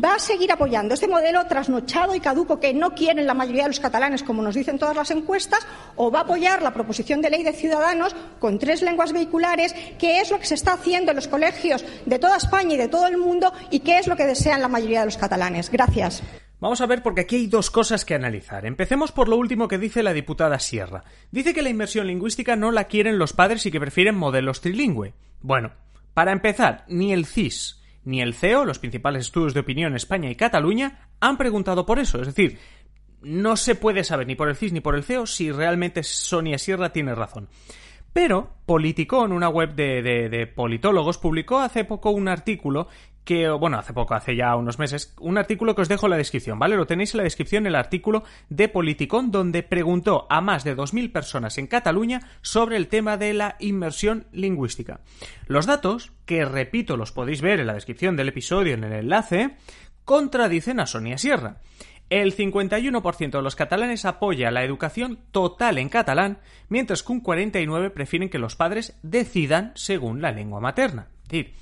va 0.03 0.15
a 0.15 0.19
seguir 0.19 0.51
apoyando 0.51 0.93
este 0.93 1.07
modelo 1.07 1.45
trasnochado 1.45 2.15
y 2.15 2.19
caduco 2.19 2.59
que 2.59 2.73
no 2.73 2.93
quieren 2.93 3.25
la 3.25 3.33
mayoría 3.33 3.63
de 3.63 3.69
los 3.69 3.79
catalanes, 3.79 4.23
como 4.23 4.41
nos 4.41 4.55
dicen 4.55 4.77
todas 4.77 4.95
las 4.95 5.11
encuestas, 5.11 5.65
o 5.95 6.11
va 6.11 6.19
a 6.19 6.23
apoyar 6.23 6.61
la 6.61 6.73
proposición 6.73 7.21
de 7.21 7.29
ley 7.29 7.43
de 7.43 7.53
Ciudadanos 7.53 8.15
con 8.39 8.59
tres 8.59 8.81
lenguas 8.81 9.13
vehiculares, 9.13 9.73
que 9.97 10.19
es 10.19 10.31
lo 10.31 10.39
que 10.39 10.45
se 10.45 10.55
está 10.55 10.73
haciendo 10.73 11.11
en 11.11 11.15
los 11.15 11.27
colegios 11.27 11.85
de 12.05 12.19
toda 12.19 12.37
España 12.37 12.75
y 12.75 12.77
de 12.77 12.87
todo 12.87 13.07
el 13.07 13.17
mundo 13.17 13.53
y 13.71 13.79
que 13.79 13.97
es 13.97 14.07
lo 14.07 14.15
que 14.15 14.25
desean 14.25 14.61
la 14.61 14.67
mayoría 14.67 14.99
de 15.01 15.05
los 15.05 15.17
catalanes. 15.17 15.69
Gracias. 15.71 16.21
Vamos 16.59 16.81
a 16.81 16.85
ver 16.85 17.03
porque 17.03 17.21
aquí 17.21 17.35
hay 17.35 17.47
dos 17.47 17.69
cosas 17.69 18.05
que 18.05 18.15
analizar. 18.15 18.65
Empecemos 18.65 19.11
por 19.11 19.27
lo 19.27 19.37
último 19.37 19.67
que 19.67 19.77
dice 19.77 20.03
la 20.03 20.13
diputada 20.13 20.59
Sierra. 20.59 21.03
Dice 21.31 21.53
que 21.53 21.61
la 21.61 21.69
inmersión 21.69 22.07
lingüística 22.07 22.55
no 22.55 22.71
la 22.71 22.85
quieren 22.85 23.19
los 23.19 23.33
padres 23.33 23.65
y 23.65 23.71
que 23.71 23.79
prefieren 23.79 24.15
modelos 24.15 24.61
trilingüe. 24.61 25.13
Bueno, 25.41 25.73
para 26.13 26.31
empezar, 26.31 26.85
ni 26.87 27.13
el 27.13 27.25
CIS 27.25 27.84
ni 28.05 28.21
el 28.21 28.33
CEO, 28.33 28.65
los 28.65 28.79
principales 28.79 29.25
estudios 29.25 29.53
de 29.53 29.59
opinión 29.59 29.91
en 29.91 29.97
España 29.97 30.29
y 30.29 30.35
Cataluña, 30.35 31.09
han 31.19 31.37
preguntado 31.37 31.85
por 31.85 31.99
eso. 31.99 32.21
Es 32.21 32.27
decir, 32.27 32.59
no 33.21 33.57
se 33.57 33.75
puede 33.75 34.03
saber 34.03 34.27
ni 34.27 34.35
por 34.35 34.47
el 34.47 34.55
CIS 34.55 34.73
ni 34.73 34.79
por 34.79 34.95
el 34.95 35.03
CEO 35.03 35.25
si 35.25 35.51
realmente 35.51 36.03
Sonia 36.03 36.57
Sierra 36.57 36.93
tiene 36.93 37.15
razón. 37.15 37.49
Pero 38.13 38.55
Politicón, 38.65 39.33
una 39.33 39.49
web 39.49 39.75
de, 39.75 40.01
de, 40.29 40.47
politólogos, 40.47 41.17
publicó 41.17 41.59
hace 41.59 41.83
poco 41.83 42.11
un 42.11 42.29
artículo 42.29 42.87
que, 43.25 43.49
bueno, 43.49 43.77
hace 43.77 43.91
poco, 43.91 44.13
hace 44.13 44.35
ya 44.35 44.55
unos 44.55 44.79
meses, 44.79 45.13
un 45.19 45.37
artículo 45.37 45.75
que 45.75 45.81
os 45.81 45.89
dejo 45.89 46.05
en 46.05 46.11
la 46.11 46.17
descripción, 46.17 46.59
¿vale? 46.59 46.77
Lo 46.77 46.85
tenéis 46.85 47.13
en 47.13 47.17
la 47.17 47.23
descripción, 47.23 47.65
el 47.65 47.75
artículo 47.75 48.23
de 48.49 48.69
Politicón, 48.69 49.31
donde 49.31 49.63
preguntó 49.63 50.27
a 50.29 50.41
más 50.41 50.63
de 50.63 50.77
2.000 50.77 51.11
personas 51.11 51.57
en 51.57 51.67
Cataluña 51.67 52.21
sobre 52.41 52.77
el 52.77 52.87
tema 52.87 53.17
de 53.17 53.33
la 53.33 53.55
inmersión 53.59 54.27
lingüística. 54.31 55.01
Los 55.47 55.65
datos, 55.65 56.11
que 56.25 56.45
repito, 56.45 56.97
los 56.97 57.11
podéis 57.11 57.41
ver 57.41 57.59
en 57.59 57.67
la 57.67 57.73
descripción 57.73 58.15
del 58.15 58.29
episodio 58.29 58.75
en 58.75 58.83
el 58.83 58.93
enlace, 58.93 59.57
contradicen 60.05 60.79
a 60.79 60.85
Sonia 60.85 61.17
Sierra. 61.17 61.57
El 62.11 62.35
51% 62.35 63.31
de 63.31 63.41
los 63.41 63.55
catalanes 63.55 64.05
apoya 64.05 64.51
la 64.51 64.63
educación 64.63 65.17
total 65.31 65.79
en 65.79 65.89
catalán, 65.89 66.37
mientras 66.69 67.01
que 67.01 67.11
un 67.11 67.23
49% 67.23 67.91
prefieren 67.91 68.29
que 68.29 68.37
los 68.37 68.55
padres 68.55 68.95
decidan 69.01 69.71
según 69.73 70.21
la 70.21 70.31
lengua 70.31 70.59
materna. 70.59 71.07
Es 71.23 71.29
decir, 71.29 71.53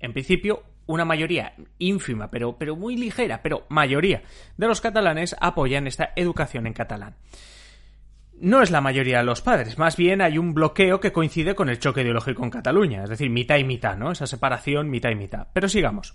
en 0.00 0.14
principio, 0.14 0.62
una 0.92 1.04
mayoría 1.04 1.54
ínfima, 1.78 2.30
pero, 2.30 2.56
pero 2.58 2.76
muy 2.76 2.96
ligera, 2.96 3.42
pero 3.42 3.66
mayoría 3.68 4.22
de 4.56 4.66
los 4.66 4.80
catalanes 4.80 5.36
apoyan 5.40 5.86
esta 5.86 6.12
educación 6.16 6.66
en 6.66 6.72
catalán. 6.72 7.16
No 8.40 8.62
es 8.62 8.70
la 8.70 8.80
mayoría 8.80 9.18
de 9.18 9.24
los 9.24 9.42
padres, 9.42 9.78
más 9.78 9.96
bien 9.96 10.22
hay 10.22 10.38
un 10.38 10.54
bloqueo 10.54 10.98
que 10.98 11.12
coincide 11.12 11.54
con 11.54 11.68
el 11.68 11.78
choque 11.78 12.02
ideológico 12.02 12.42
en 12.42 12.50
Cataluña, 12.50 13.04
es 13.04 13.10
decir, 13.10 13.28
mitad 13.30 13.58
y 13.58 13.64
mitad, 13.64 13.96
¿no? 13.96 14.10
Esa 14.10 14.26
separación 14.26 14.88
mitad 14.88 15.10
y 15.10 15.14
mitad. 15.14 15.48
Pero 15.52 15.68
sigamos. 15.68 16.14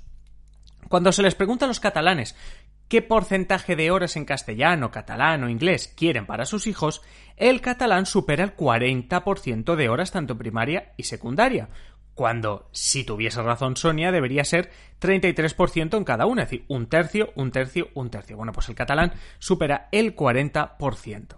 Cuando 0.90 1.12
se 1.12 1.24
les 1.24 1.36
pregunta 1.36 1.66
a 1.66 1.68
los 1.68 1.80
catalanes 1.80 2.36
qué 2.88 3.02
porcentaje 3.02 3.76
de 3.76 3.92
horas 3.92 4.16
en 4.16 4.26
castellano, 4.26 4.92
catalán 4.92 5.44
o 5.44 5.50
inglés 5.50 5.94
quieren 5.96 6.26
para 6.26 6.46
sus 6.46 6.68
hijos, 6.68 7.02
el 7.38 7.62
catalán 7.62 8.06
supera 8.06 8.44
el 8.44 8.56
40% 8.56 9.76
de 9.76 9.90
horas 9.90 10.12
tanto 10.12 10.38
primaria 10.38 10.94
y 10.98 11.04
secundaria, 11.04 11.70
cuando, 12.16 12.70
si 12.72 13.04
tuviese 13.04 13.44
razón 13.44 13.76
Sonia, 13.76 14.12
debería 14.12 14.46
ser 14.46 14.72
33% 15.02 15.98
en 15.98 16.04
cada 16.06 16.26
una, 16.26 16.44
es 16.44 16.50
decir, 16.50 16.66
un 16.70 16.88
tercio, 16.88 17.32
un 17.36 17.52
tercio, 17.52 17.90
un 17.94 18.10
tercio. 18.10 18.38
Bueno, 18.38 18.54
pues 18.54 18.70
el 18.70 18.76
catalán 18.76 19.14
supera 19.38 19.90
el 19.92 20.16
40%. 20.16 21.38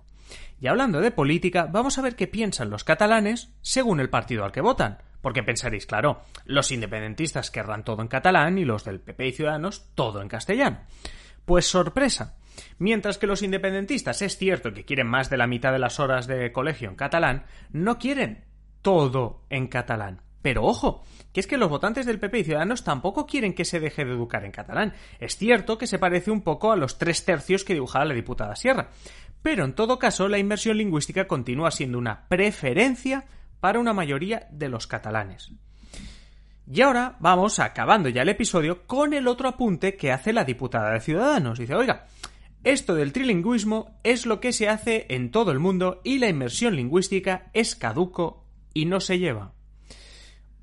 Y 0.60 0.68
hablando 0.68 1.02
de 1.02 1.12
política, 1.12 1.68
vamos 1.72 1.98
a 1.98 2.02
ver 2.02 2.16
qué 2.16 2.28
piensan 2.28 2.70
los 2.70 2.84
catalanes 2.84 3.52
según 3.62 4.00
el 4.00 4.10
partido 4.10 4.46
al 4.46 4.52
que 4.52 4.62
votan. 4.62 5.00
Porque 5.22 5.44
pensaréis, 5.44 5.88
claro, 5.88 6.22
los 6.46 6.72
independentistas 6.72 7.52
querrán 7.52 7.84
todo 7.84 8.02
en 8.02 8.08
catalán 8.08 8.58
y 8.60 8.66
los 8.66 8.86
del 8.86 9.00
PP 9.00 9.28
y 9.28 9.32
Ciudadanos 9.34 9.90
todo 9.96 10.22
en 10.22 10.28
castellano. 10.28 10.82
Pues 11.46 11.68
sorpresa. 11.68 12.38
Mientras 12.78 13.18
que 13.18 13.28
los 13.28 13.42
independentistas 13.42 14.22
es 14.22 14.38
cierto 14.38 14.74
que 14.74 14.86
quieren 14.86 15.08
más 15.08 15.30
de 15.30 15.38
la 15.38 15.48
mitad 15.48 15.72
de 15.72 15.80
las 15.80 16.00
horas 16.00 16.28
de 16.28 16.52
colegio 16.52 16.90
en 16.90 16.96
catalán, 16.96 17.46
no 17.72 17.98
quieren 17.98 18.46
todo 18.82 19.44
en 19.50 19.68
catalán. 19.68 20.27
Pero 20.42 20.64
ojo, 20.64 21.04
que 21.34 21.40
es 21.40 21.48
que 21.48 21.58
los 21.58 21.70
votantes 21.70 22.06
del 22.06 22.20
PP 22.20 22.40
y 22.40 22.44
Ciudadanos 22.46 22.84
tampoco 22.84 23.26
quieren 23.26 23.54
que 23.54 23.66
se 23.66 23.80
deje 23.80 24.06
de 24.06 24.12
educar 24.12 24.46
en 24.46 24.52
catalán. 24.52 24.94
Es 25.20 25.38
cierto 25.38 25.78
que 25.78 25.88
se 25.88 26.00
parece 26.00 26.32
un 26.32 26.42
poco 26.42 26.72
a 26.72 26.76
los 26.76 26.98
tres 26.98 27.26
tercios 27.26 27.64
que 27.64 27.74
dibujaba 27.74 28.06
la 28.06 28.14
diputada 28.14 28.56
Sierra. 28.56 28.90
Pero 29.42 29.66
en 29.66 29.74
todo 29.74 30.00
caso, 30.00 30.28
la 30.28 30.40
inversión 30.40 30.78
lingüística 30.78 31.28
continúa 31.28 31.72
siendo 31.72 31.98
una 31.98 32.28
preferencia 32.28 33.26
para 33.60 33.80
una 33.80 33.94
mayoría 33.94 34.48
de 34.52 34.70
los 34.70 34.88
catalanes. 34.88 35.52
Y 36.70 36.82
ahora 36.82 37.16
vamos 37.20 37.60
acabando 37.60 38.10
ya 38.10 38.24
el 38.24 38.30
episodio 38.30 38.86
con 38.86 39.14
el 39.14 39.28
otro 39.28 39.48
apunte 39.48 39.96
que 39.96 40.12
hace 40.12 40.34
la 40.34 40.44
diputada 40.44 40.92
de 40.92 41.00
Ciudadanos. 41.00 41.60
Dice, 41.60 41.76
oiga, 41.76 42.08
esto 42.64 42.94
del 42.94 43.14
trilingüismo 43.14 44.00
es 44.04 44.26
lo 44.26 44.42
que 44.42 44.52
se 44.52 44.68
hace 44.68 45.06
en 45.10 45.32
todo 45.32 45.52
el 45.52 45.60
mundo 45.60 46.02
y 46.04 46.20
la 46.20 46.28
inmersión 46.28 46.76
lingüística 46.76 47.50
es 47.54 47.76
caduco 47.76 48.44
y 48.74 48.86
no 48.86 49.00
se 49.00 49.18
lleva. 49.20 49.54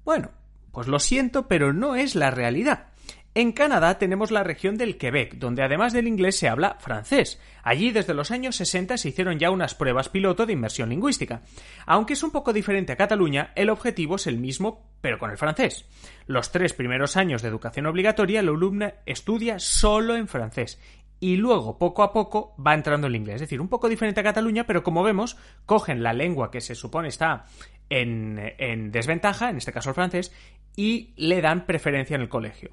Bueno, 0.05 0.31
pues 0.73 0.87
lo 0.89 0.99
siento, 0.99 1.49
pero 1.49 1.73
no 1.73 1.95
es 1.97 2.15
la 2.15 2.31
realidad. 2.31 2.89
En 3.37 3.51
Canadá 3.51 3.99
tenemos 3.99 4.31
la 4.31 4.45
región 4.45 4.77
del 4.77 4.97
Quebec, 4.97 5.35
donde 5.39 5.65
además 5.65 5.93
del 5.93 6.07
inglés 6.07 6.39
se 6.39 6.49
habla 6.49 6.77
francés. 6.79 7.41
Allí 7.65 7.91
desde 7.91 8.15
los 8.15 8.31
años 8.31 8.55
60 8.55 8.97
se 8.97 9.09
hicieron 9.09 9.41
ya 9.41 9.51
unas 9.51 9.75
pruebas 9.75 10.09
piloto 10.09 10.47
de 10.47 10.53
inmersión 10.53 10.91
lingüística. 10.91 11.43
Aunque 11.85 12.13
es 12.13 12.23
un 12.23 12.31
poco 12.31 12.53
diferente 12.53 12.93
a 12.93 12.97
Cataluña, 12.97 13.51
el 13.57 13.71
objetivo 13.71 14.17
es 14.17 14.29
el 14.29 14.39
mismo, 14.39 14.87
pero 15.01 15.19
con 15.19 15.33
el 15.33 15.37
francés. 15.37 15.85
Los 16.29 16.53
tres 16.53 16.75
primeros 16.75 17.17
años 17.17 17.43
de 17.43 17.49
educación 17.49 17.87
obligatoria, 17.87 18.39
el 18.39 18.51
alumno 18.51 18.93
estudia 19.05 19.59
solo 19.59 20.15
en 20.15 20.29
francés 20.29 20.79
y 21.21 21.37
luego 21.37 21.79
poco 21.79 22.03
a 22.03 22.13
poco 22.13 22.55
va 22.65 22.75
entrando 22.75 23.07
el 23.07 23.17
inglés. 23.17 23.37
Es 23.37 23.41
decir, 23.43 23.61
un 23.61 23.69
poco 23.69 23.89
diferente 23.89 24.21
a 24.21 24.25
Cataluña, 24.25 24.67
pero 24.67 24.83
como 24.83 25.03
vemos, 25.03 25.37
cogen 25.67 26.03
la 26.03 26.13
lengua 26.13 26.51
que 26.51 26.61
se 26.61 26.75
supone 26.75 27.09
está 27.09 27.47
en, 27.89 28.55
en, 28.59 28.91
desventaja, 28.91 29.51
en 29.51 29.57
este 29.57 29.73
caso 29.73 29.91
el 29.91 29.95
francés, 29.95 30.33
y 30.77 31.13
le 31.17 31.41
dan 31.41 31.67
preferencia 31.67 32.17
en 32.17 32.23
el 32.23 32.29
colegio. 32.29 32.71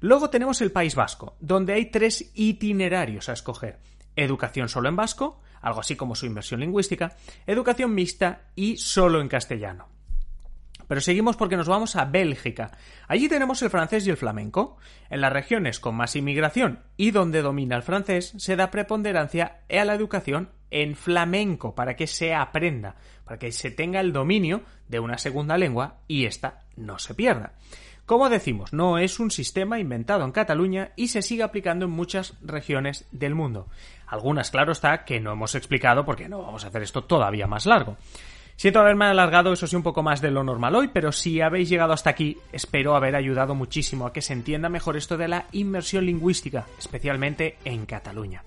Luego 0.00 0.30
tenemos 0.30 0.60
el 0.60 0.72
País 0.72 0.94
Vasco, 0.94 1.36
donde 1.40 1.74
hay 1.74 1.86
tres 1.86 2.32
itinerarios 2.34 3.28
a 3.28 3.34
escoger. 3.34 3.78
Educación 4.16 4.68
solo 4.68 4.88
en 4.88 4.96
vasco, 4.96 5.40
algo 5.60 5.80
así 5.80 5.96
como 5.96 6.14
su 6.14 6.26
inversión 6.26 6.60
lingüística, 6.60 7.16
educación 7.46 7.94
mixta 7.94 8.48
y 8.56 8.76
solo 8.76 9.20
en 9.20 9.28
castellano. 9.28 9.91
Pero 10.88 11.00
seguimos 11.00 11.36
porque 11.36 11.56
nos 11.56 11.68
vamos 11.68 11.96
a 11.96 12.04
Bélgica. 12.04 12.70
Allí 13.08 13.28
tenemos 13.28 13.62
el 13.62 13.70
francés 13.70 14.06
y 14.06 14.10
el 14.10 14.16
flamenco. 14.16 14.76
En 15.10 15.20
las 15.20 15.32
regiones 15.32 15.80
con 15.80 15.94
más 15.94 16.16
inmigración 16.16 16.80
y 16.96 17.10
donde 17.10 17.42
domina 17.42 17.76
el 17.76 17.82
francés, 17.82 18.34
se 18.36 18.56
da 18.56 18.70
preponderancia 18.70 19.60
a 19.70 19.84
la 19.84 19.94
educación 19.94 20.50
en 20.70 20.96
flamenco 20.96 21.74
para 21.74 21.94
que 21.96 22.06
se 22.06 22.34
aprenda, 22.34 22.96
para 23.24 23.38
que 23.38 23.52
se 23.52 23.70
tenga 23.70 24.00
el 24.00 24.12
dominio 24.12 24.62
de 24.88 25.00
una 25.00 25.18
segunda 25.18 25.58
lengua 25.58 25.98
y 26.08 26.24
ésta 26.24 26.64
no 26.76 26.98
se 26.98 27.14
pierda. 27.14 27.52
Como 28.06 28.28
decimos, 28.28 28.72
no 28.72 28.98
es 28.98 29.20
un 29.20 29.30
sistema 29.30 29.78
inventado 29.78 30.24
en 30.24 30.32
Cataluña 30.32 30.90
y 30.96 31.08
se 31.08 31.22
sigue 31.22 31.44
aplicando 31.44 31.84
en 31.84 31.92
muchas 31.92 32.34
regiones 32.42 33.06
del 33.12 33.34
mundo. 33.34 33.68
Algunas, 34.06 34.50
claro 34.50 34.72
está, 34.72 35.04
que 35.04 35.20
no 35.20 35.32
hemos 35.32 35.54
explicado 35.54 36.04
porque 36.04 36.28
no 36.28 36.42
vamos 36.42 36.64
a 36.64 36.68
hacer 36.68 36.82
esto 36.82 37.04
todavía 37.04 37.46
más 37.46 37.64
largo. 37.64 37.96
Siento 38.62 38.78
haberme 38.78 39.06
alargado, 39.06 39.52
eso 39.52 39.66
sí, 39.66 39.74
un 39.74 39.82
poco 39.82 40.04
más 40.04 40.20
de 40.20 40.30
lo 40.30 40.44
normal 40.44 40.76
hoy, 40.76 40.86
pero 40.86 41.10
si 41.10 41.40
habéis 41.40 41.68
llegado 41.68 41.92
hasta 41.92 42.10
aquí, 42.10 42.38
espero 42.52 42.94
haber 42.94 43.16
ayudado 43.16 43.56
muchísimo 43.56 44.06
a 44.06 44.12
que 44.12 44.22
se 44.22 44.34
entienda 44.34 44.68
mejor 44.68 44.96
esto 44.96 45.16
de 45.16 45.26
la 45.26 45.46
inmersión 45.50 46.06
lingüística, 46.06 46.68
especialmente 46.78 47.56
en 47.64 47.86
Cataluña. 47.86 48.44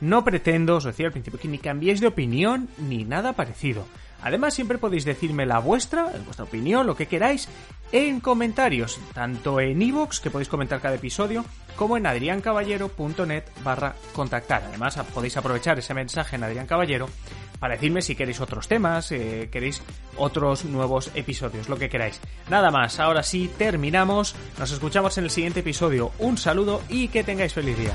No 0.00 0.22
pretendo, 0.22 0.76
os 0.76 0.84
decía 0.84 1.06
al 1.06 1.12
principio, 1.12 1.40
que 1.40 1.48
ni 1.48 1.58
cambiéis 1.58 2.00
de 2.00 2.06
opinión 2.06 2.68
ni 2.78 3.02
nada 3.02 3.32
parecido. 3.32 3.84
Además, 4.22 4.54
siempre 4.54 4.78
podéis 4.78 5.04
decirme 5.04 5.44
la 5.44 5.58
vuestra, 5.58 6.04
vuestra 6.24 6.44
opinión, 6.44 6.86
lo 6.86 6.94
que 6.94 7.06
queráis, 7.06 7.48
en 7.90 8.20
comentarios, 8.20 9.00
tanto 9.12 9.58
en 9.58 9.82
iVoox, 9.82 10.20
que 10.20 10.30
podéis 10.30 10.48
comentar 10.48 10.80
cada 10.80 10.94
episodio, 10.94 11.44
como 11.74 11.96
en 11.96 12.06
adriancaballero.net 12.06 13.42
barra 13.64 13.96
contactar. 14.12 14.62
Además, 14.68 14.96
podéis 15.12 15.36
aprovechar 15.36 15.80
ese 15.80 15.94
mensaje 15.94 16.36
en 16.36 16.44
Adrián 16.44 16.68
Caballero 16.68 17.08
para 17.58 17.74
decirme 17.74 18.02
si 18.02 18.14
queréis 18.14 18.40
otros 18.40 18.68
temas, 18.68 19.10
eh, 19.12 19.48
queréis 19.50 19.82
otros 20.16 20.64
nuevos 20.64 21.10
episodios, 21.14 21.68
lo 21.68 21.76
que 21.76 21.88
queráis. 21.88 22.20
Nada 22.48 22.70
más, 22.70 23.00
ahora 23.00 23.22
sí, 23.22 23.50
terminamos. 23.58 24.34
Nos 24.58 24.70
escuchamos 24.70 25.18
en 25.18 25.24
el 25.24 25.30
siguiente 25.30 25.60
episodio. 25.60 26.12
Un 26.18 26.38
saludo 26.38 26.82
y 26.88 27.08
que 27.08 27.24
tengáis 27.24 27.54
feliz 27.54 27.78
día. 27.78 27.94